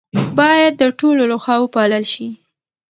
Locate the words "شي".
2.13-2.27